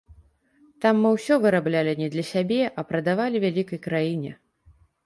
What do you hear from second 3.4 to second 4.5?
вялікай краіне.